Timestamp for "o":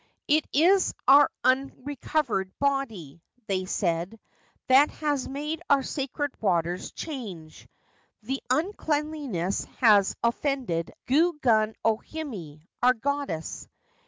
11.85-11.97